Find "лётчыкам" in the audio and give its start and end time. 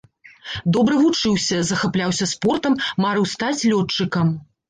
3.75-4.27